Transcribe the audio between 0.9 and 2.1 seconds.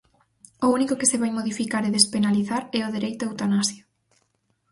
que se vai modificar e